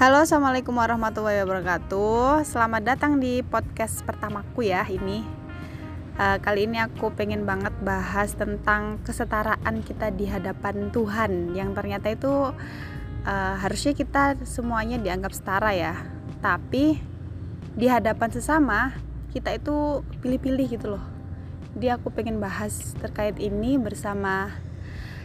[0.00, 2.48] Halo, assalamualaikum warahmatullahi wabarakatuh.
[2.48, 5.20] Selamat datang di podcast pertamaku ya ini.
[6.16, 12.16] Uh, kali ini aku pengen banget bahas tentang kesetaraan kita di hadapan Tuhan yang ternyata
[12.16, 15.92] itu uh, harusnya kita semuanya dianggap setara ya.
[16.40, 16.96] Tapi
[17.76, 18.96] di hadapan sesama
[19.36, 21.04] kita itu pilih-pilih gitu loh.
[21.76, 24.48] Jadi aku pengen bahas terkait ini bersama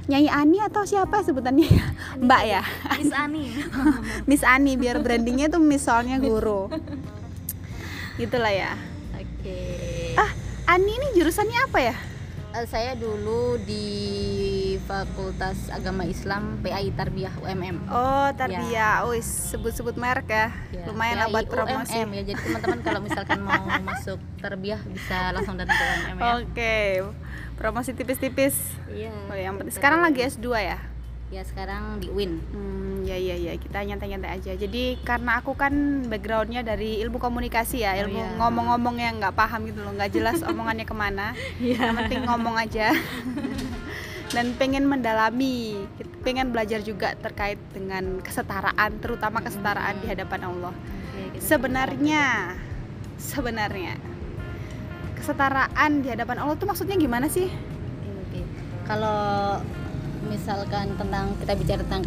[0.06, 1.88] Nyai Ani atau siapa sebutannya ya?
[2.22, 2.62] Mbak ya?
[3.02, 3.46] Miss Ani.
[4.30, 6.70] Miss Ani biar brandingnya tuh Miss soalnya guru.
[8.22, 8.78] Gitulah ya.
[9.18, 9.26] Oke.
[9.42, 10.14] Okay.
[10.14, 10.30] Ah,
[10.78, 11.96] Ani ini jurusannya apa ya?
[12.56, 13.84] Uh, saya dulu di
[14.86, 17.90] Fakultas Agama Islam PAI Tarbiyah UMM.
[17.90, 19.02] Oh, Tarbiyah.
[19.02, 19.04] Ya.
[19.10, 20.54] Oh, sebut-sebut merek ya.
[20.70, 20.86] ya.
[20.86, 21.98] Lumayan PAI buat promosi.
[21.98, 22.24] UMM ya.
[22.30, 26.24] Jadi teman-teman kalau misalkan mau masuk Tarbiyah bisa langsung datang ke UMM ya.
[26.38, 26.46] Oke.
[26.54, 26.90] Okay
[27.56, 28.56] promosi tipis-tipis.
[28.92, 30.80] Iya oh, yang sekarang lagi S2 ya?
[31.34, 33.54] Ya sekarang di UIN hmm, ya ya ya.
[33.58, 34.52] Kita nyantai-nyantai aja.
[34.54, 38.38] Jadi karena aku kan backgroundnya dari ilmu komunikasi ya ilmu oh, iya.
[38.38, 41.34] ngomong-ngomong yang nggak paham gitu loh nggak jelas omongannya ke mana.
[41.58, 41.90] Yeah.
[41.90, 42.94] yang penting ngomong aja.
[44.36, 45.80] Dan pengen mendalami
[46.22, 50.02] pengen belajar juga terkait dengan kesetaraan terutama kesetaraan hmm.
[50.04, 50.74] di hadapan Allah.
[51.16, 52.54] Okay, sebenarnya
[53.16, 54.15] sebenarnya
[55.16, 57.48] kesetaraan di hadapan Allah itu maksudnya gimana sih?
[58.86, 59.58] Kalau
[60.26, 62.04] misalkan tentang kita bicara tentang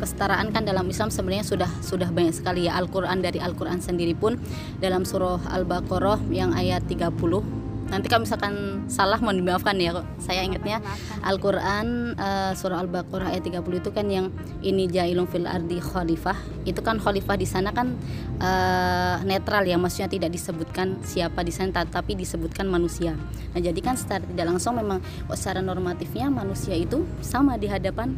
[0.00, 4.36] kesetaraan kan dalam Islam sebenarnya sudah sudah banyak sekali ya Al-Qur'an dari Al-Qur'an sendiri pun
[4.80, 7.61] dalam surah Al-Baqarah yang ayat 30
[7.92, 10.08] nanti kalau misalkan salah mohon dimaafkan ya kok.
[10.16, 10.80] Saya ingatnya
[11.20, 14.32] Al-Quran uh, surah Al-Baqarah ayat 30 itu kan yang
[14.64, 16.34] ini jailun fil ardi khalifah.
[16.64, 17.92] Itu kan khalifah di sana kan
[18.40, 23.12] uh, netral ya maksudnya tidak disebutkan siapa di sana tapi disebutkan manusia.
[23.52, 28.16] Nah jadi kan secara tidak langsung memang oh, secara normatifnya manusia itu sama di hadapan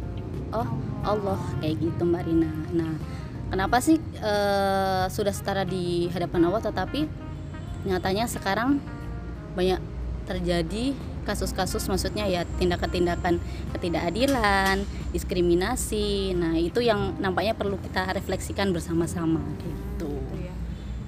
[0.55, 0.71] oh
[1.03, 1.37] Allah.
[1.59, 2.49] Kayak gitu Mbak Rina.
[2.71, 2.95] Nah
[3.51, 7.25] kenapa sih uh, sudah setara di hadapan Allah tetapi
[7.85, 8.81] nyatanya sekarang
[9.55, 9.79] banyak
[10.25, 10.93] terjadi
[11.25, 13.41] kasus-kasus maksudnya ya tindakan-tindakan
[13.73, 16.37] ketidakadilan, diskriminasi.
[16.37, 20.13] Nah, itu yang nampaknya perlu kita refleksikan bersama-sama gitu.
[20.37, 20.53] Iya.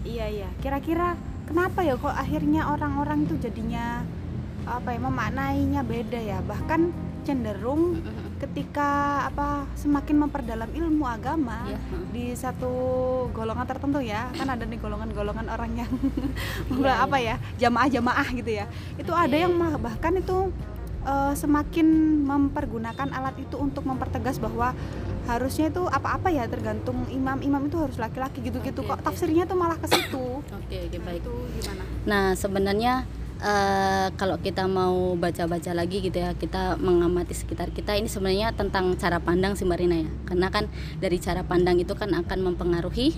[0.04, 0.50] Iya, iya.
[0.60, 1.14] Kira-kira
[1.46, 4.02] kenapa ya kok akhirnya orang-orang itu jadinya
[4.68, 6.40] apa ya memaknainya beda ya?
[6.42, 6.82] Bahkan
[7.28, 8.00] cenderung
[8.40, 11.82] ketika apa semakin memperdalam ilmu agama yeah.
[12.16, 12.72] di satu
[13.36, 15.92] golongan tertentu ya kan ada nih golongan-golongan orang yang
[16.80, 17.36] yeah, apa yeah.
[17.36, 18.66] ya jamaah-jamaah gitu ya
[18.96, 19.26] itu okay.
[19.28, 20.56] ada yang bahkan itu
[21.04, 21.88] uh, semakin
[22.24, 24.72] mempergunakan alat itu untuk mempertegas bahwa
[25.28, 29.06] harusnya itu apa-apa ya tergantung imam-imam itu harus laki-laki gitu-gitu okay, kok okay.
[29.12, 30.40] tafsirnya tuh malah ke situ.
[30.40, 31.20] Oke, okay, okay, baik.
[31.24, 31.84] Itu gimana?
[32.08, 33.04] Nah, sebenarnya
[33.42, 38.94] uh, kalau kita mau baca-baca lagi gitu ya kita mengamati sekitar kita ini sebenarnya tentang
[38.98, 40.10] cara pandang si Marina ya.
[40.26, 40.70] Karena kan
[41.02, 43.14] dari cara pandang itu kan akan mempengaruhi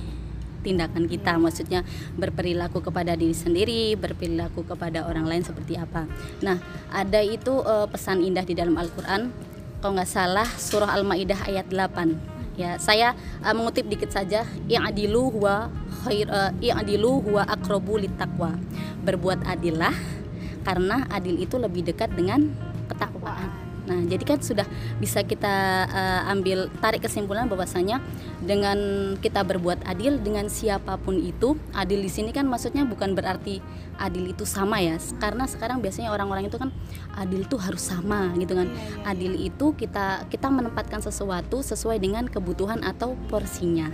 [0.65, 1.39] tindakan kita.
[1.39, 1.87] Maksudnya
[2.19, 6.07] berperilaku kepada diri sendiri berperilaku kepada orang lain seperti apa.
[6.43, 6.59] Nah
[6.91, 9.31] ada itu uh, pesan indah di dalam Al-Quran.
[9.79, 15.31] Kalau nggak salah surah Al-Maidah ayat 8 ya saya uh, mengutip dikit saja yang adilu
[15.31, 15.71] huwa
[16.03, 18.59] khair uh, yang adilu huwa akrobu litakwa
[19.07, 19.95] berbuat adillah
[20.67, 22.51] karena adil itu lebih dekat dengan
[22.91, 23.68] ketakwaan.
[23.89, 24.69] Nah, jadi kan sudah
[25.01, 27.99] bisa kita uh, ambil tarik kesimpulan bahwasanya
[28.39, 28.77] dengan
[29.17, 33.59] kita berbuat adil dengan siapa pun itu, adil di sini kan maksudnya bukan berarti
[33.97, 35.01] adil itu sama ya.
[35.17, 36.69] Karena sekarang biasanya orang-orang itu kan
[37.17, 38.69] adil itu harus sama gitu kan.
[38.69, 39.09] Iya, iya.
[39.09, 43.89] Adil itu kita kita menempatkan sesuatu sesuai dengan kebutuhan atau porsinya.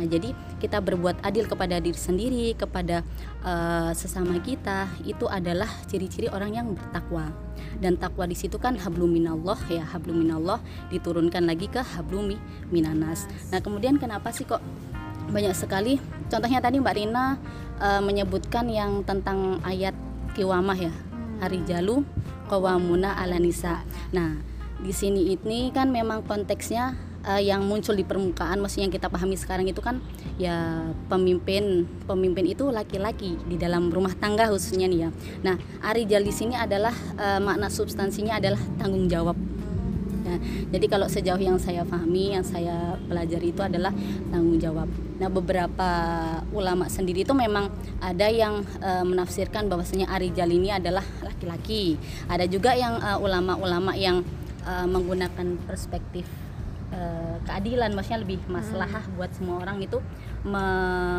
[0.00, 3.04] Nah, jadi kita berbuat adil kepada diri sendiri, kepada
[3.44, 7.28] uh, sesama kita itu adalah ciri-ciri orang yang bertakwa.
[7.76, 10.56] Dan takwa di situ kan habluminallah ya, habluminallah
[10.88, 12.40] diturunkan lagi ke hablumi
[12.72, 13.28] minanas.
[13.52, 14.64] Nah, kemudian kenapa sih kok
[15.28, 17.36] banyak sekali contohnya tadi Mbak Rina
[17.76, 19.92] uh, menyebutkan yang tentang ayat
[20.32, 20.92] kiwamah ya.
[21.44, 22.08] Hari jalu
[22.48, 23.84] qawamuna ala nisa.
[24.16, 24.40] Nah,
[24.80, 26.96] di sini ini kan memang konteksnya
[27.26, 30.00] uh, yang muncul di permukaan maksudnya yang kita pahami sekarang itu kan
[30.40, 35.10] ya pemimpin pemimpin itu laki-laki di dalam rumah tangga khususnya nih ya.
[35.44, 39.36] Nah, arijal di sini adalah uh, makna substansinya adalah tanggung jawab.
[40.20, 40.36] Ya,
[40.76, 43.90] jadi kalau sejauh yang saya pahami, yang saya pelajari itu adalah
[44.30, 44.86] tanggung jawab.
[45.18, 45.90] Nah, beberapa
[46.54, 51.96] ulama sendiri itu memang ada yang uh, menafsirkan bahwasanya arijal ini adalah laki-laki.
[52.28, 54.22] Ada juga yang ulama-ulama uh, yang
[54.70, 56.28] menggunakan perspektif
[56.90, 59.14] Eh, keadilan maksudnya lebih masalah hmm.
[59.14, 60.02] buat semua orang itu
[60.42, 60.64] me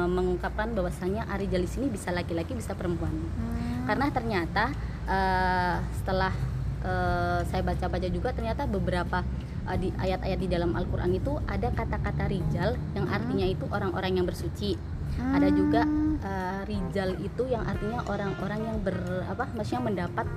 [0.04, 3.88] mengungkapkan bahwasanya Ari Jalis ini bisa laki-laki bisa perempuan hmm.
[3.88, 4.76] karena ternyata
[5.08, 6.36] uh, setelah
[6.84, 9.24] uh, saya baca-baca juga ternyata beberapa
[9.64, 13.16] uh, di ayat-ayat di dalam Al-Qur'an itu ada kata-kata rijal yang Hmm.
[13.16, 14.76] artinya itu orang-orang yang bersuci.
[15.24, 16.20] Ada juga Hmm.
[16.20, 20.28] uh, rijal itu yang artinya orang-orang yang ber apa maksudnya mendapat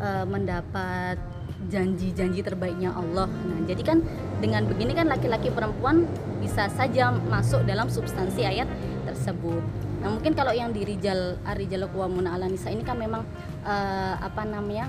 [0.00, 1.20] uh, mendapat
[1.68, 3.28] janji-janji terbaiknya Allah.
[3.28, 4.00] Nah, jadi kan
[4.40, 6.08] dengan begini kan laki-laki perempuan
[6.40, 8.66] bisa saja masuk dalam substansi ayat
[9.04, 9.60] tersebut.
[10.00, 13.20] Nah, mungkin kalau yang di rijal ar-rijal qawwamuna 'ala nisa ini kan memang
[13.68, 14.88] uh, apa namanya?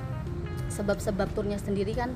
[0.71, 2.15] sebab-sebab turnya sendiri kan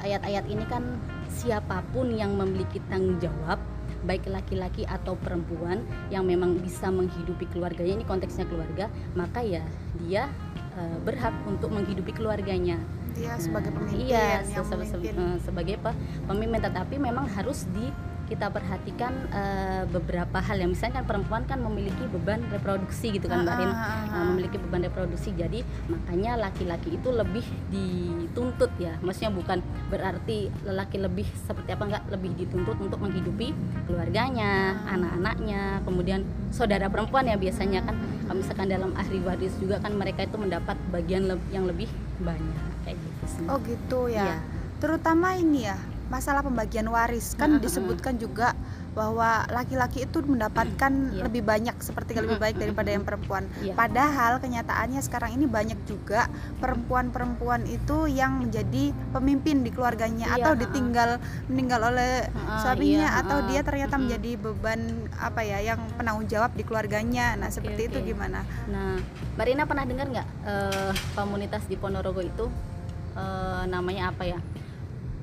[0.00, 0.96] ayat-ayat ini kan
[1.28, 3.60] siapa pun yang memiliki tanggung jawab
[4.08, 9.60] baik laki-laki atau perempuan yang memang bisa menghidupi keluarganya ini konteksnya keluarga maka ya
[10.00, 10.32] dia
[10.80, 12.80] eh, berhak untuk menghidupi keluarganya
[13.12, 17.66] dia sebagai pemimpin iya yang se- se- se- eh, sebagai pe- pemimpin tetapi memang harus
[17.70, 17.90] di
[18.30, 20.70] kita perhatikan eh, beberapa hal ya.
[20.70, 23.66] Misalnya kan perempuan kan memiliki beban reproduksi gitu kan mbak Rin.
[23.66, 24.26] Ah, ah, ah, Nah, ah.
[24.30, 25.34] memiliki beban reproduksi.
[25.34, 27.42] Jadi makanya laki-laki itu lebih
[27.74, 28.94] dituntut ya.
[29.02, 29.58] Maksudnya bukan
[29.90, 32.02] berarti lelaki lebih seperti apa enggak.
[32.06, 33.50] Lebih dituntut untuk menghidupi
[33.90, 36.22] keluarganya anak-anaknya kemudian
[36.54, 37.98] saudara perempuan ya biasanya kan.
[38.30, 41.90] Misalkan dalam ahli waris juga kan mereka itu mendapat bagian yang lebih
[42.22, 44.24] banyak kayak gitu sih Oh gitu ya.
[44.24, 44.36] Iya.
[44.78, 45.76] Terutama ini ya
[46.10, 48.50] masalah pembagian waris kan disebutkan juga
[48.90, 51.22] bahwa laki-laki itu mendapatkan Iya.
[51.22, 53.46] lebih banyak seperti lebih baik daripada yang perempuan.
[53.62, 53.78] Iya.
[53.78, 56.26] Padahal kenyataannya sekarang ini banyak juga
[56.58, 61.10] perempuan-perempuan itu yang menjadi pemimpin di keluarganya Iya, atau ditinggal
[61.46, 62.26] meninggal oleh
[62.58, 64.80] suaminya iya, atau dia ternyata menjadi beban
[65.14, 67.34] apa ya yang penanggung jawab di keluarganya.
[67.36, 68.06] Nah, seperti itu oke.
[68.06, 68.42] gimana?
[68.66, 68.98] Nah,
[69.34, 72.50] Mbak Rina pernah dengar nggak eh, komunitas di Ponorogo itu
[73.12, 74.38] eh, namanya apa ya?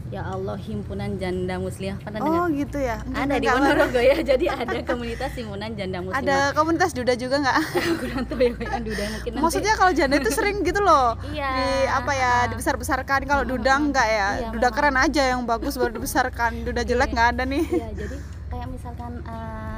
[0.07, 2.39] Ya Allah himpunan janda muslimah pernah dengar?
[2.39, 3.03] Oh, gitu ya.
[3.11, 3.47] Ada di.
[3.51, 6.23] Ponorogo ya, jadi ada komunitas himpunan janda muslimah.
[6.23, 7.57] Ada komunitas duda juga nggak?
[7.99, 9.43] kurang tahu ya yang duda mungkin nanti.
[9.43, 11.19] Maksudnya kalau janda itu sering gitu loh.
[11.35, 11.51] Iya.
[11.51, 13.19] Di apa ya, dibesar-besarkan.
[13.27, 14.27] Kalau duda enggak ya.
[14.47, 14.77] Iya, duda memang.
[14.79, 16.51] keren aja yang bagus baru dibesarkan.
[16.63, 17.15] Duda jelek Iya.
[17.19, 17.65] nggak ada nih.
[17.67, 18.17] Iya, jadi
[18.47, 19.76] kayak misalkan eh,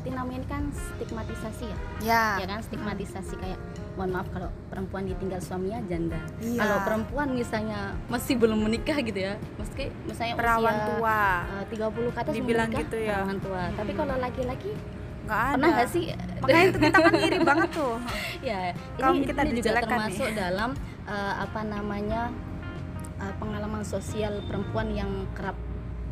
[0.00, 1.78] berarti namanya ini kan stigmatisasi ya.
[2.00, 2.24] Ya.
[2.40, 3.60] Ya kan stigmatisasi kayak
[4.00, 6.16] mohon maaf kalau perempuan ditinggal suaminya janda.
[6.40, 6.56] Iya.
[6.56, 9.36] Kalau perempuan misalnya masih belum menikah gitu ya.
[9.60, 11.20] Meski misalnya Perawan usia tua.
[11.52, 13.12] eh, 30 ke atas Dibilang menikah, gitu ya.
[13.12, 13.62] perawan tua.
[13.76, 14.72] Tapi kalau laki-laki
[15.20, 15.52] Nggak ada.
[15.52, 16.04] pernah nggak sih?
[16.40, 17.94] Makanya itu kita kan iri banget tuh.
[18.48, 18.60] ya,
[18.96, 19.92] Kaum ini, kita ini juga dijelekan nih.
[19.92, 20.70] termasuk dalam
[21.04, 22.22] eh, apa namanya
[23.20, 25.60] eh, pengalaman sosial perempuan yang kerap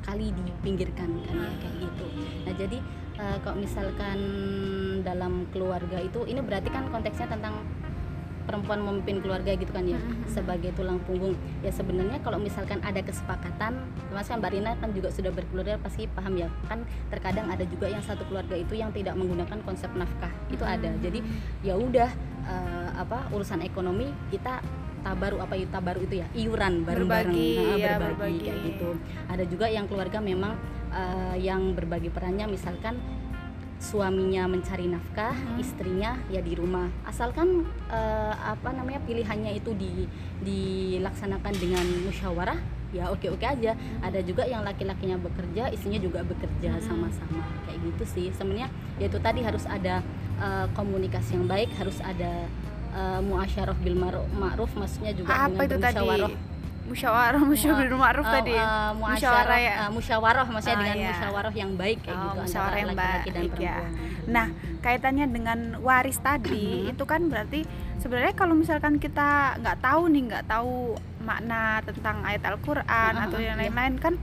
[0.04, 2.04] kali dipinggirkan kan ya kayak gitu.
[2.44, 2.78] Nah jadi
[3.18, 4.18] eh, kalau misalkan
[5.02, 7.60] dalam keluarga itu ini berarti kan konteksnya tentang
[8.44, 10.24] perempuan memimpin keluarga gitu kan ya Mhm.
[10.26, 11.36] sebagai tulang punggung.
[11.60, 13.76] Ya sebenarnya kalau misalkan ada kesepakatan
[14.08, 16.48] mas kan Mbak Rina kan juga sudah berkeluarga pasti paham ya.
[16.64, 16.80] Kan
[17.12, 20.88] terkadang ada juga yang satu keluarga itu yang tidak menggunakan konsep nafkah itu ada.
[20.96, 21.20] Jadi
[21.60, 22.08] ya udah
[22.48, 24.64] eh, apa urusan ekonomi kita
[24.98, 27.28] tabaru apa itu tabaru itu ya iuran bareng-bareng.
[27.28, 28.38] Berbagi, Nah, ya, berbagi, berbagi.
[28.40, 28.88] kayak gitu.
[29.28, 30.56] Ada juga yang keluarga memang
[30.90, 32.96] eh, yang berbagi perannya misalkan
[33.78, 35.62] suaminya mencari nafkah, Mhm.
[35.62, 36.90] istrinya ya di rumah.
[37.06, 40.02] Asalkan eh, apa namanya pilihannya itu di
[40.42, 42.58] dilaksanakan dengan musyawarah,
[42.90, 43.78] ya oke-oke aja.
[44.02, 46.82] Ada juga yang laki-lakinya bekerja, istrinya juga bekerja Mhm.
[46.82, 47.46] sama-sama.
[47.64, 48.26] Kayak gitu sih.
[48.34, 48.66] Sebenarnya
[48.98, 50.02] ya itu tadi harus ada
[50.38, 52.46] eh, komunikasi yang baik, harus ada
[52.88, 55.98] eh, muasyarah bil ma'ru- ma'ruf maksudnya juga Apa dengan itu tadi?
[56.88, 58.54] Musyawarah, musyawarah bil ma'ruf Eh, tadi.
[58.54, 59.74] eh, musyawarah ya.
[59.78, 61.10] eh, musyawarah maksudnya Oh, dengan iya.
[61.10, 63.76] musyawarah yang baik kayak Oh, gitu musyawarah yang laki-laki dan baik, ya.
[63.76, 64.26] perempuan.
[64.28, 64.46] Nah,
[64.78, 66.90] kaitannya dengan waris tadi Mhm.
[66.90, 67.60] itu kan berarti
[67.98, 69.28] sebenarnya kalau misalkan kita
[69.58, 70.74] nggak tahu nih nggak tahu
[71.20, 73.68] makna tentang ayat Al-Qur'an Ah, atau yang iya.
[73.68, 74.14] lain-lain kan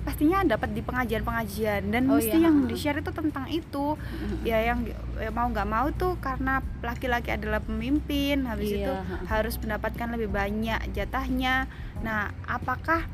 [0.00, 2.66] pastinya dapat di pengajian-pengajian dan Oh, mesti iya, yang ah.
[2.66, 4.36] di-share itu tentang itu Mhm.
[4.42, 4.78] ya yang
[5.16, 9.16] ya mau nggak mau tuh karena laki-laki adalah pemimpin habis Iya, itu ha.
[9.28, 11.68] harus mendapatkan lebih banyak jatahnya
[12.00, 13.04] nah apakah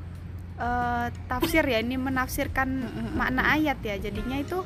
[0.56, 2.68] eh, tafsir ya ini menafsirkan
[3.12, 4.64] makna ayat ya jadinya itu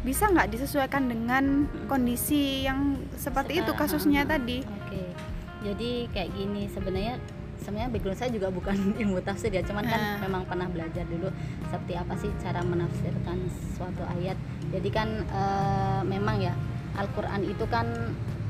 [0.00, 4.30] bisa nggak disesuaikan dengan kondisi yang seperti itu Sekarang, kasusnya ha.
[4.32, 5.02] tadi Oke.
[5.60, 7.18] Jadi kayak gini sebenarnya
[7.62, 10.18] sebenarnya background saya juga bukan ilmu tafsir ya, cuman kan Ah.
[10.22, 11.32] memang pernah belajar dulu
[11.66, 13.38] seperti apa sih cara menafsirkan
[13.74, 14.36] suatu ayat.
[14.70, 16.52] Jadi kan eh, memang ya
[16.96, 17.86] Al-Qur'an itu kan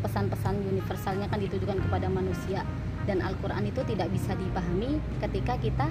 [0.04, 2.62] pesan-pesan universalnya kan ditujukan kepada manusia
[3.06, 5.86] dan Al-Qur'an itu tidak bisa dipahami ketika kita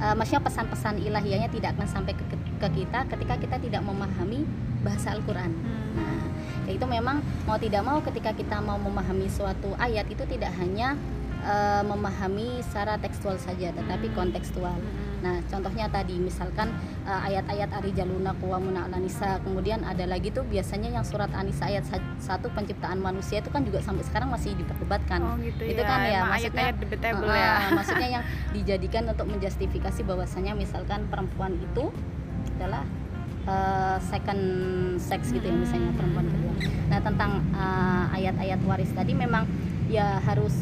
[0.00, 4.44] eh, maksudnya pesan-pesan ilahiyahnya tidak akan sampai ke, ke kita ketika kita tidak memahami
[4.84, 5.50] bahasa Al-Qur'an.
[5.96, 6.20] Nah,
[6.64, 10.94] kayak itu memang mau tidak mau ketika kita mau memahami suatu ayat itu tidak hanya
[11.46, 14.16] eh, memahami secara tekstual saja tetapi Hmm.
[14.18, 15.06] kontekstual Mm-mm.
[15.16, 16.70] Nah, contohnya tadi misalkan
[17.02, 22.22] eh, ayat-ayat Arijaluna Kuwamuna Alanisa, kemudian ada lagi tuh biasanya yang surat Anisa ayat 1
[22.52, 25.18] penciptaan manusia itu kan juga sampai sekarang masih diperdebatkan.
[25.24, 28.24] oh gitu itu ya kan ya, emang maksudnya, debatable Eh, ya maksudnya yang
[28.54, 31.90] dijadikan untuk menjustifikasi bahwasanya misalkan perempuan itu
[32.60, 32.84] adalah
[33.48, 34.42] eh, second
[35.00, 36.54] sex gitu ya misalnya perempuan kedua.
[36.92, 39.48] Nah, tentang eh, ayat-ayat waris tadi memang
[39.90, 40.54] ya harus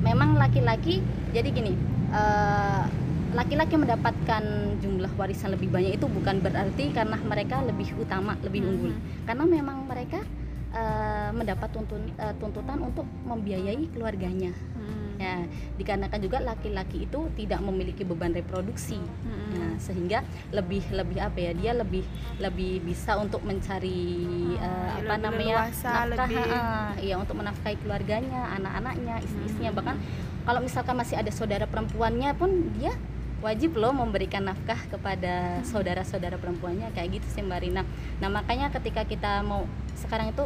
[0.00, 1.72] memang laki-laki jadi gini,
[2.10, 2.82] eh,
[3.30, 4.42] laki-laki mendapatkan
[4.82, 8.92] jumlah warisan lebih banyak itu bukan berarti karena mereka lebih utama, lebih unggul.
[9.28, 10.24] Karena memang mereka
[10.70, 14.54] eh, mendapat tuntun- eh, tuntutan untuk membiayai keluarganya.
[14.78, 15.18] Mm.
[15.20, 15.36] Ya,
[15.76, 18.96] dikarenakan juga laki-laki itu tidak memiliki beban reproduksi.
[18.96, 19.52] Mm-mm.
[19.52, 20.20] Nah, sehingga
[20.52, 21.52] lebih lebih apa ya?
[21.56, 22.04] Dia lebih
[22.38, 24.14] lebih bisa untuk mencari
[24.54, 25.56] eh, ya, apa lebih namanya?
[25.56, 29.78] leluasa, nafkah, lebih- ah, iya untuk menafkahi keluarganya, anak-anaknya, istri-istrinya Hmm.
[29.80, 29.96] bahkan
[30.40, 32.92] kalau misalkan masih ada saudara perempuannya pun dia
[33.40, 37.82] wajib loh memberikan nafkah kepada saudara-saudara perempuannya kayak gitu sih Mbak Rina.
[38.20, 39.64] Nah, makanya ketika kita mau
[39.96, 40.44] sekarang itu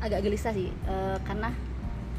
[0.00, 1.52] agak gelisah sih eh, karena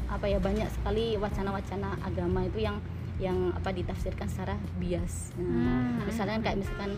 [0.06, 2.78] apa ya banyak sekali wacana-wacana agama itu yang
[3.22, 5.30] yang apa ditafsirkan secara bias.
[5.36, 6.02] Nah, Hmm.
[6.02, 6.90] misalnya kayak misalkan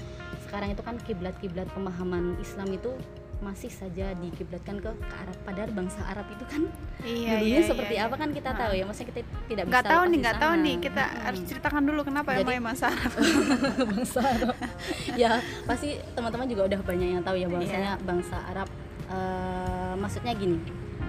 [0.43, 2.97] sekarang itu kan kiblat-kiblat pemahaman Islam itu
[3.39, 5.37] masih saja dikiblatkan ke, ke Arab.
[5.45, 6.65] Padahal bangsa Arab itu kan
[7.03, 8.85] iya, dulunya iya, seperti iya, apa kan kita tahu ya.
[8.85, 10.75] Maksudnya kita tidak nggak bisa tahu nih nggak tahu nih.
[10.81, 11.23] kita Mm-mm.
[11.23, 13.05] harus ceritakan dulu kenapa Jadi- emang emang Sarah
[13.93, 14.57] bangsa Arab.
[15.15, 15.31] Ya
[15.63, 18.03] pasti teman-teman juga udah banyak yang tahu ya bahwasanya Iya.
[18.03, 18.69] bangsa Arab
[19.07, 20.57] eh, maksudnya gini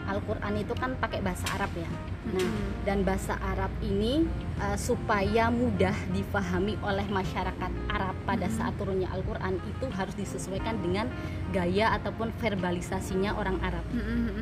[0.05, 1.89] Al-Quran itu kan pakai bahasa Arab ya.
[2.25, 2.51] Nah
[2.85, 4.25] dan bahasa Arab ini
[4.62, 11.09] eh, supaya mudah difahami oleh masyarakat Arab pada saat turunnya Al-Quran itu harus disesuaikan dengan
[11.53, 13.85] gaya ataupun verbalisasinya orang Arab.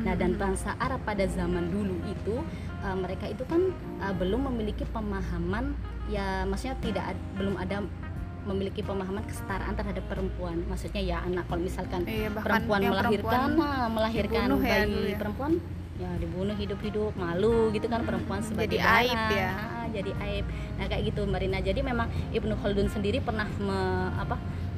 [0.04, 2.40] Nah dan bangsa Arab pada zaman dulu itu
[2.84, 3.72] uh, mereka itu kan
[4.04, 5.72] uh, belum memiliki pemahaman
[6.12, 7.80] ya maksudnya tidak belum ada
[8.44, 10.60] memiliki pemahaman kesetaraan terhadap perempuan.
[10.64, 13.20] Maksudnya ya anak kalau misalkan Iya, perempuan melahirkan
[13.50, 15.18] perempuan nah, melahirkan ya bayi dulu ya.
[15.18, 15.52] perempuan
[15.94, 19.50] ya dibunuh hidup-hidup malu gitu kan perempuan sebagai jadi aib ya.
[19.54, 20.44] Ah, jadi aib.
[20.74, 21.58] Nah kayak gitu Marina.
[21.60, 24.34] Jadi memang Ibnu Khaldun sendiri pernah me- apa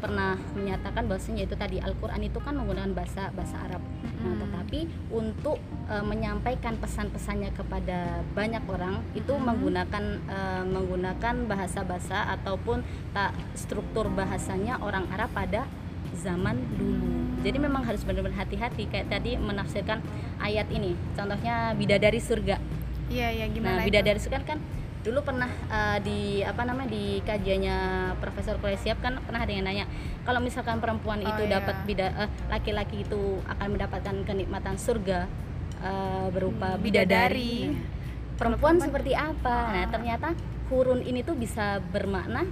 [0.06, 3.82] pernah menyatakan bahwasanya itu tadi Al-Qur'an itu kan menggunakan bahasa bahasa Arab.
[3.82, 4.38] Nah, Mm-mm.
[4.38, 5.58] tetapi untuk
[5.90, 9.42] e, menyampaikan pesan-pesannya kepada banyak orang itu Mhm.
[9.42, 15.66] menggunakan e, menggunakan bahasa-bahasa ataupun tak struktur bahasanya orang Arab pada
[16.14, 17.10] zaman dulu.
[17.42, 19.98] Jadi memang harus benar-benar hati-hati kayak tadi menafsirkan
[20.38, 20.94] ayat ini.
[21.12, 22.62] Contohnya bidadari surga.
[23.06, 24.58] iya iya gimana Nah, bidadari surga kan
[25.06, 27.78] dulu pernah eh, di apa namanya di kajiannya
[28.18, 29.86] Profesor Kolesiap kan pernah ada yang nanya
[30.26, 31.62] kalau misalkan perempuan Oh, itu iya.
[31.62, 35.30] dapat bida eh, laki-laki itu akan mendapatkan kenikmatan surga
[35.78, 37.70] eh, berupa Hmm, bidadari.
[37.70, 37.70] bidadari.
[37.70, 37.94] Nah,
[38.34, 39.56] perempuan perempuan- seperti apa?
[39.64, 39.86] Nah, Ah.
[39.88, 40.28] ternyata
[40.66, 42.42] hurun ini tuh bisa bermakna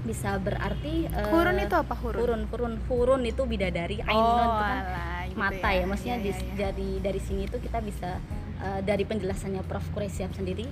[0.00, 2.20] bisa berarti eh, Hurun itu apa hurun?
[2.22, 6.22] hurun hurun hurun itu bidadari ainun oh, itu kan alah, gitu mata ya, maksudnya Iya,
[6.22, 6.54] di, iya, iya.
[6.56, 8.22] dari dari sini itu kita bisa
[8.58, 10.70] eh, dari penjelasannya Prof Kuresiap sendiri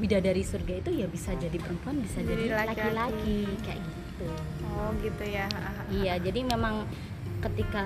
[0.00, 3.44] bidadari surga itu ya bisa jadi perempuan bisa Jadi laki-laki.
[3.60, 4.26] kayak gitu.
[4.72, 5.46] Oh gitu ya.
[5.90, 6.86] Iya jadi memang
[7.40, 7.82] ketika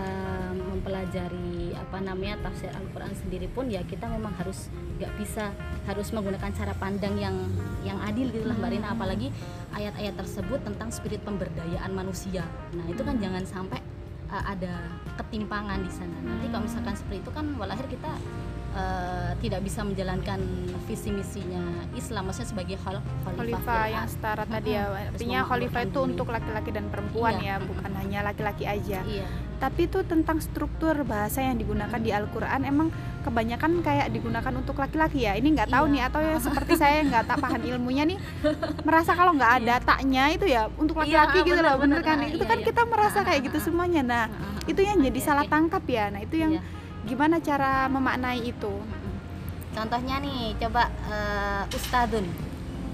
[0.54, 4.66] mempelajari apa namanya tafsir Al-Quran sendiri pun ya kita memang harus
[4.98, 5.54] nggak bisa
[5.86, 7.36] harus menggunakan cara pandang yang
[7.86, 8.90] yang adil gitu lah Mbak Rina.
[8.90, 8.96] Hmm.
[8.98, 9.28] apalagi
[9.74, 12.42] ayat-ayat tersebut tentang spirit pemberdayaan manusia.
[12.74, 13.78] Nah itu kan jangan sampai
[14.30, 14.74] uh, ada
[15.22, 16.18] ketimpangan di sana.
[16.22, 18.10] Nanti kalau misalkan seperti itu kan walahir kita
[18.74, 20.40] uh, tidak bisa menjalankan
[20.84, 21.62] visi misinya
[21.94, 26.90] Islam maksudnya sebagai khal khalifah, yang setara tadi ya artinya khalifah itu untuk laki-laki dan
[26.90, 29.00] perempuan Iya, ya bukan hanya laki-laki aja.
[29.06, 29.26] Iya.
[29.54, 32.88] Tapi itu tentang struktur bahasa yang digunakan di Al-Quran emang
[33.24, 35.38] kebanyakan kayak digunakan untuk laki-laki ya?
[35.38, 35.92] Ini nggak tahu Iya.
[35.94, 38.18] nih atau ya seperti saya nggak tak paham ilmunya nih
[38.84, 42.16] merasa kalau nggak ada taknya itu ya untuk Iya, laki-laki gitu loh bener, bener kan?
[42.20, 42.34] Bener.
[42.36, 42.66] itu Iya, kan iya.
[42.68, 44.02] kita merasa Ah, kayak ah, gitu ah, semuanya.
[44.04, 46.04] Nah Ah, ah, itu yang jadi salah tangkap ya.
[46.12, 46.62] Nah itu yang Iya.
[47.04, 48.74] Gimana cara memaknai itu.
[49.70, 52.26] Contohnya nih, coba eh, ustadun.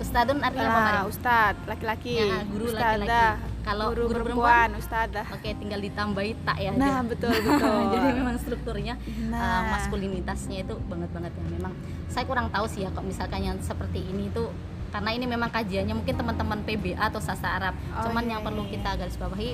[0.01, 1.03] Ustadun artinya apa, Nah, Maria?
[1.05, 3.53] ustad laki-laki Ya, guru laki-laki.
[3.61, 7.05] Kalau guru, guru perempuan, ustadzah Oke, tinggal ditambahi tak ya nah aja.
[7.05, 11.45] betul betul Jadi memang strukturnya eh, nah maskulinitasnya itu banget-banget ya.
[11.53, 11.77] Memang
[12.09, 14.49] saya kurang tahu sih ya kok misalkan yang seperti ini itu
[14.89, 17.77] karena ini memang kajiannya mungkin teman-teman PBA atau sasa Arab.
[17.93, 18.73] Oh, Cuman iya, yang perlu iya.
[18.73, 19.51] kita garis bawahi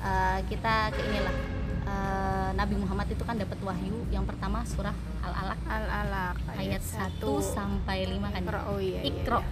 [0.00, 1.36] eh, kita ke inilah
[1.84, 8.06] eh, Nabi Muhammad itu kan dapat wahyu yang pertama surah Al-Alaq al-alaq ayat 1 sampai
[8.10, 8.42] 5 kan.
[8.42, 9.38] Ikro, oh iya, iya, Ikro.
[9.40, 9.50] iya.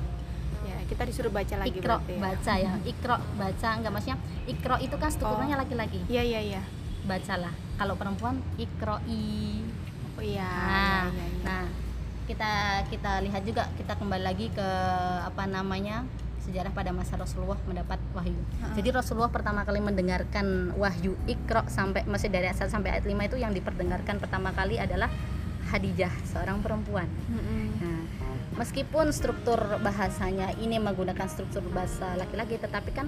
[0.60, 2.20] Ya, kita disuruh baca lagi Ikro berarti ya.
[2.20, 2.72] baca ya.
[2.84, 6.00] Ikro baca enggak maksudnya ikro itu kan strukturnya laki-laki.
[6.10, 6.62] Iya, iya, iya.
[7.08, 7.54] Bacalah.
[7.80, 9.64] Kalau perempuan ikroi.
[10.18, 10.44] Oh iya.
[10.44, 11.44] Nah, iya, iya, iya.
[11.46, 11.66] Nah,
[12.28, 12.52] kita
[12.92, 14.68] kita lihat juga kita kembali lagi ke
[15.24, 16.06] apa namanya
[16.40, 18.36] sejarah pada masa Rasulullah mendapat wahyu.
[18.36, 18.74] Ha-ha.
[18.74, 23.28] Jadi Rasulullah pertama kali mendengarkan wahyu Iqra sampai masih dari ayat 1 sampai ayat 5
[23.28, 25.12] itu yang diperdengarkan pertama kali adalah
[25.70, 27.06] Hadijah, seorang perempuan.
[27.30, 27.64] Mm-mm.
[27.78, 28.02] Nah,
[28.58, 33.06] meskipun struktur bahasanya ini menggunakan struktur bahasa laki-laki, tetapi kan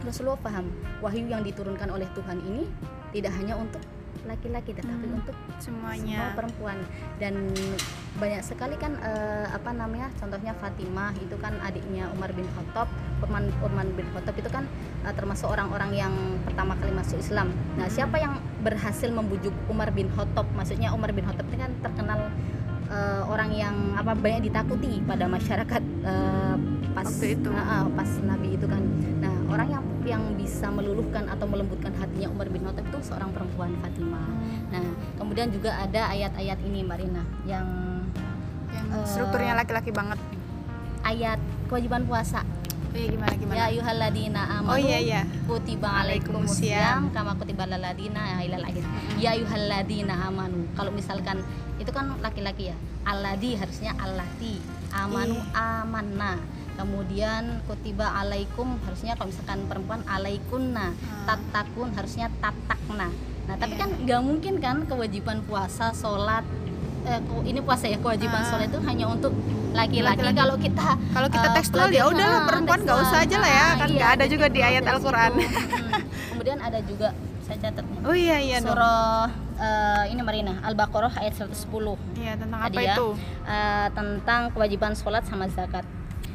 [0.00, 0.72] Rasulullah paham
[1.04, 2.64] wahyu yang diturunkan oleh Tuhan ini
[3.12, 3.84] tidak hanya untuk
[4.24, 5.18] laki-laki, tetapi Hmm.
[5.20, 6.78] untuk semua semuanya perempuan
[7.16, 7.34] dan
[8.16, 12.90] banyak sekali kan eh, apa namanya contohnya Fatimah itu kan adiknya Umar bin Khattab
[13.22, 14.64] Urman Urman bin Khattab itu kan
[15.02, 17.50] eh, termasuk orang-orang yang pertama kali masuk Islam.
[17.76, 17.94] Nah, Mhm.
[17.94, 20.44] siapa yang berhasil membujuk Umar bin Khattab?
[20.52, 22.20] Maksudnya Umar bin Khattab ini kan terkenal
[22.90, 26.54] eh, orang yang apa banyak ditakuti pada masyarakat eh,
[26.90, 27.48] pas Waktu itu.
[27.54, 28.82] Ah, ah, pas Nabi itu kan.
[29.22, 33.78] Nah, orang yang yang bisa meluluhkan atau melembutkan hatinya Umar bin Khattab itu seorang perempuan
[33.78, 34.26] Fatimah.
[34.74, 37.66] Nah, kemudian juga ada ayat-ayat ini Marina yang
[38.74, 40.18] yang eh, strukturnya laki-laki banget
[41.06, 41.38] ayat
[41.70, 42.42] kewajiban puasa.
[42.90, 47.78] oh iya gimana gimana Ya ayyuhalladzina amanu oh iya iya kutiba alaikumusiyam kama kutiba alal
[47.78, 48.82] ladzina ilal akhir.
[49.22, 50.66] Ya ayyuhalladzina amanu.
[50.74, 51.38] Kalau misalkan
[51.78, 52.76] itu kan laki-laki ya.
[53.06, 54.58] Alladzi harusnya allati.
[54.90, 56.42] Amanu amanna.
[56.74, 60.92] Kemudian kutiba alaikum harusnya kalau misalkan perempuan alaikunna.
[60.92, 61.26] Ah.
[61.28, 63.08] Tatakun harusnya tatakna.
[63.46, 63.80] Nah, tapi Iya.
[63.80, 66.46] kan nggak mungkin kan kewajiban puasa, sholat
[67.02, 68.46] eh, ini puasa ya kewajiban Ah.
[68.46, 69.32] sholat itu hanya untuk
[69.70, 70.20] laki-laki.
[70.30, 73.62] Kalau kita kalau kita Eh, tekstual ya udahlah ah, perempuan nggak usah aja lah ya
[73.62, 75.46] Ah, kan iya, nggak ada juga di ayat Al-Quran situ.
[75.46, 76.02] Hmm.
[76.30, 77.08] Kemudian ada juga
[77.40, 77.98] saya catat nih.
[78.00, 79.26] oh iya iya dong Surah
[79.58, 82.94] eh, ini Marina Al-Baqarah ayat 110 iya tentang Tadi apa ya.
[82.94, 83.06] itu
[83.44, 85.82] eh, tentang kewajiban sholat sama zakat.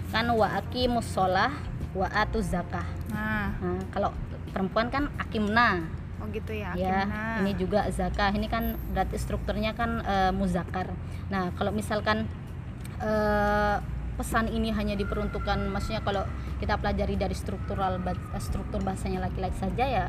[0.08, 1.52] Kan wa aqimus sholah
[1.92, 2.86] wa atuz zakah.
[3.08, 4.12] nah Nah, kalau
[4.50, 5.84] perempuan kan akimna
[6.16, 7.24] oh gitu ya ya Akimna.
[7.40, 10.92] ini juga zakah ini kan berarti strukturnya kan eh, muzakar
[11.26, 12.24] nah kalau misalkan
[13.00, 13.76] eh,
[14.16, 16.24] pesan ini hanya diperuntukkan maksudnya kalau
[16.58, 20.06] kita pelajari dari struktural eh, struktur bahasanya laki-laki saja ya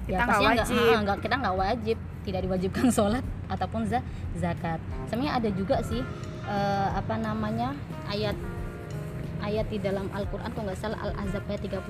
[0.00, 0.78] Kita ya pastinya nggak wajib.
[0.88, 6.02] ah, nggak- kita nggak wajib tidak diwajibkan sholat ataupun za- zakat sebenarnya ada juga sih
[6.44, 7.74] eh, apa namanya
[8.06, 8.38] ayat
[9.48, 11.88] ayat di dalam Al-Quran kalau nggak salah Al-Azab ayat 35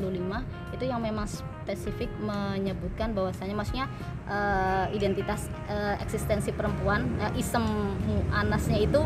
[0.73, 3.87] itu yang memang spesifik menyebutkan bahwasanya maksudnya
[4.25, 7.63] eh, identitas eh, eksistensi perempuan eh, isem
[8.01, 9.03] mu'anasnya itu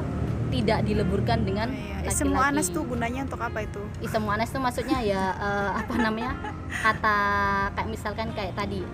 [0.52, 2.18] tidak dileburkan dengan Iya, laki-laki.
[2.18, 6.32] semua anas tuh gunanya untuk apa itu Isem mu'anas itu maksudnya ya eh, apa namanya
[6.78, 7.16] kata
[7.72, 8.84] kayak misalkan kayak tadi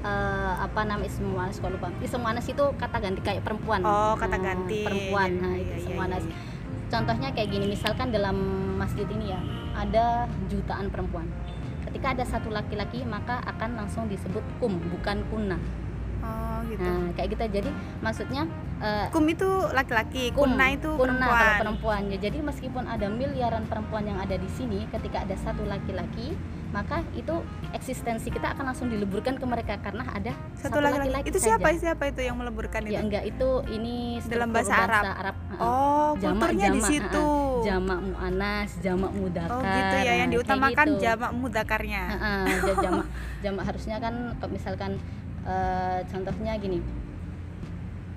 [0.00, 4.14] eh, apa nama isem mu'anas kalau lupa isem mu'anas itu kata ganti kayak perempuan Oh,
[4.14, 4.80] kata Nah, ganti.
[4.80, 6.52] perempuan Iya, nah iya, itu iya, iya, iya.
[6.92, 8.36] Contohnya kayak gini misalkan dalam
[8.76, 9.40] masjid ini ya
[9.74, 11.26] ada jutaan perempuan.
[11.88, 15.58] Ketika ada satu laki-laki maka akan langsung disebut kum bukan kuna
[16.24, 16.84] oh gitu.
[16.84, 17.42] Nah kayak gitu.
[17.60, 17.70] Jadi
[18.00, 18.42] maksudnya
[18.80, 21.54] eh, kum itu laki-laki kum, kuna itu kuna perempuan.
[21.60, 22.02] perempuan.
[22.10, 26.34] Ya jadi meskipun ada miliaran perempuan yang ada di sini ketika ada satu laki-laki
[26.74, 27.34] maka itu
[27.70, 31.54] eksistensi kita akan langsung dileburkan ke mereka karena ada satu laki-laki itu saja.
[31.54, 34.74] siapa siapa itu yang meleburkan ya itu enggak itu ini Dalam struktur bahasa
[35.14, 35.36] Arab.
[35.38, 35.62] Heeh.
[35.62, 37.28] oh Jamak, kulturnya di jamak, situ
[37.62, 41.02] jamak muannas jamak mudakar oh gitu ya yang diutamakan gitu.
[41.06, 43.06] jamak mudakarnya ja- jamak
[43.38, 44.14] jamak harusnya kan
[44.50, 44.92] misalkan
[45.46, 46.82] eh, contohnya gini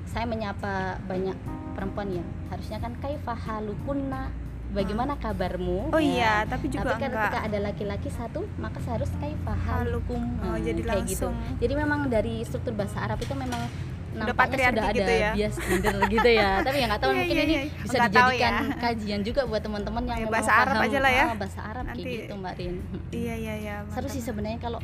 [0.10, 1.38] saya menyapa banyak
[1.78, 4.34] perempuan ya harusnya kan kaifahalukunna
[4.70, 5.90] bagaimana kabarmu?
[5.90, 6.08] Oh Ya.
[6.10, 7.24] iya tapi juga tapi kan enggak.
[7.26, 11.28] ketika ada laki-laki satu maka seharus kaifahalukum oh, Nah, jadi kayak gitu.
[11.28, 11.34] langsung.
[11.58, 13.62] Jadi memang dari struktur bahasa Arab itu memang
[14.10, 15.30] nampaknya sudah ada gitu ya?
[15.32, 16.50] bias gender gitu ya.
[16.60, 17.64] Tapi ya nggak tahu Iya, mungkin iya, ini iya.
[17.78, 18.76] bisa Nggak tahu dijadikan ya.
[18.84, 21.24] kajian juga buat teman-teman yang Ya, bahasa Arab paham, aja lah ya.
[21.24, 22.74] ah, bahasa Arab Nanti- kayak gitu mbak Rin.
[23.12, 24.80] Iya iya iya seru sih sebenarnya kalau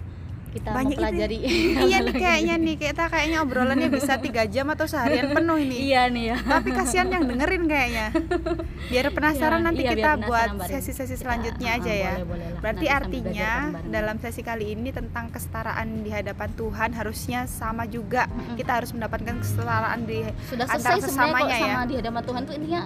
[0.53, 1.09] kita Banyak itu ya.
[1.09, 1.37] mempelajari
[1.89, 6.05] iya nih kayaknya nih kita kayaknya obrolannya bisa tiga jam atau seharian penuh ini iya
[6.07, 8.07] nih ya tapi kasihan yang dengerin kayaknya
[8.87, 10.73] biar penasaran Iya, nanti iya, kita buat penasaran, Rin.
[10.77, 12.59] sesi-sesi Kita- selanjutnya ah, aja ya boleh, boleh lah.
[12.61, 13.51] berarti Nanti artinya
[13.89, 19.41] dalam sesi kali ini tentang kesetaraan di hadapan Tuhan harusnya sama juga kita harus mendapatkan
[19.41, 21.63] kesetaraan di sudah antara selesai kok sesamanya ya.
[21.65, 22.81] sama di hadapan Tuhan tuh intinya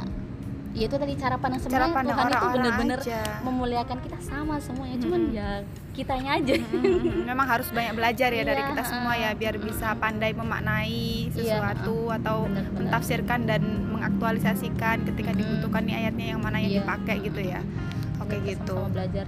[0.78, 4.18] ya itu tadi cara pandang cara sebenarnya pandang Tuhan itu orang-orang bener-bener aja memuliakan kita
[4.22, 5.34] sama semuanya cuman Mm-mm.
[5.34, 5.50] ya
[5.92, 7.26] kitanya aja Mm-mm.
[7.26, 11.34] memang harus banyak belajar ya dari Iya, kita semua ya biar bisa pandai memaknai Iya,
[11.34, 12.78] sesuatu atau benar-benar.
[12.78, 16.80] mentafsirkan dan mengaktualisasikan ketika dibutuhkan nih ayatnya yang mana yang Iya.
[16.80, 17.60] dipakai gitu ya
[18.18, 19.26] oke Kita gitu sama-sama belajar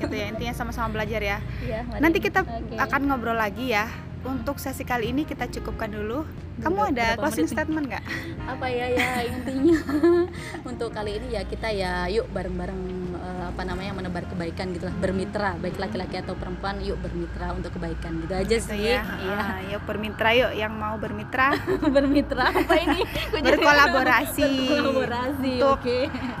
[0.00, 1.38] gitu ya intinya sama-sama belajar ya
[1.84, 2.00] mari.
[2.00, 2.74] nanti kita Oke.
[2.78, 3.84] akan ngobrol lagi ya
[4.22, 6.22] untuk sesi kali ini kita cukupkan dulu.
[6.62, 8.04] Kamu ada closing statement nggak?
[8.46, 9.78] Apa ya ya intinya.
[10.70, 13.01] Untuk kali ini ya kita ya yuk bareng-bareng
[13.44, 18.32] apa namanya menebar kebaikan gitulah bermitra baik laki-laki atau perempuan yuk bermitra untuk kebaikan gitu
[18.32, 19.02] aja Gitu sih ya.
[19.02, 21.56] iya Ah, yuk bermitra yuk yang mau bermitra
[21.94, 23.00] bermitra apa ini
[23.32, 24.46] Berkolaborasi.
[24.68, 25.98] berkolaborasi Untuk oke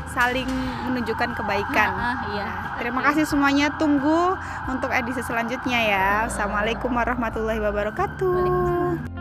[0.08, 0.48] saling
[0.84, 1.90] menunjukkan kebaikan.
[1.90, 3.72] Ah, ah, iya Nah, terima kasih semuanya.
[3.72, 4.34] Tunggu
[4.66, 6.06] untuk edisi selanjutnya ya.
[6.26, 9.11] Assalamualaikum warahmatullahi wabarakatuh.